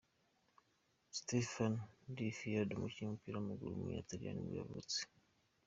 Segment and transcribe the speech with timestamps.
[1.17, 1.79] Stefano
[2.15, 4.99] Di Fiordo, umukinnyi w’umupira w’amaguru w’umutaliyani nibwo yavutse.